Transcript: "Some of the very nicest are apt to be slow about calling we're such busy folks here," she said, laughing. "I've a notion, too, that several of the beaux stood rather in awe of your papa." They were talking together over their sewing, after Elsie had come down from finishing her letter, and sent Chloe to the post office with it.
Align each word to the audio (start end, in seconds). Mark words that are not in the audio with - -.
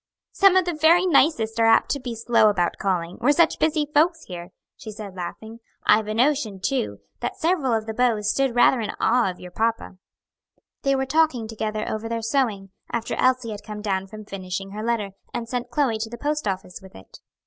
"Some 0.31 0.55
of 0.55 0.65
the 0.65 0.73
very 0.73 1.05
nicest 1.05 1.59
are 1.59 1.67
apt 1.67 1.91
to 1.91 1.99
be 1.99 2.15
slow 2.15 2.49
about 2.49 2.79
calling 2.79 3.19
we're 3.21 3.31
such 3.31 3.59
busy 3.59 3.87
folks 3.93 4.23
here," 4.23 4.49
she 4.75 4.89
said, 4.89 5.13
laughing. 5.15 5.59
"I've 5.85 6.07
a 6.07 6.15
notion, 6.15 6.59
too, 6.59 6.97
that 7.19 7.37
several 7.37 7.71
of 7.71 7.85
the 7.85 7.93
beaux 7.93 8.21
stood 8.21 8.55
rather 8.55 8.79
in 8.81 8.93
awe 8.99 9.29
of 9.29 9.39
your 9.39 9.51
papa." 9.51 9.97
They 10.81 10.95
were 10.95 11.05
talking 11.05 11.47
together 11.47 11.87
over 11.87 12.09
their 12.09 12.23
sewing, 12.23 12.71
after 12.91 13.13
Elsie 13.13 13.51
had 13.51 13.61
come 13.63 13.83
down 13.83 14.07
from 14.07 14.25
finishing 14.25 14.71
her 14.71 14.81
letter, 14.83 15.11
and 15.35 15.47
sent 15.47 15.69
Chloe 15.69 15.99
to 15.99 16.09
the 16.09 16.17
post 16.17 16.47
office 16.47 16.79
with 16.81 16.95
it. 16.95 17.19